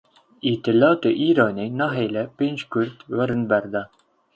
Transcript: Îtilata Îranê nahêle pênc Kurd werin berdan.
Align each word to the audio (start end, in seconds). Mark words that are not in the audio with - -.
Îtilata 0.51 1.09
Îranê 1.27 1.67
nahêle 1.79 2.23
pênc 2.37 2.59
Kurd 2.71 2.97
werin 3.15 3.43
berdan. 3.51 3.87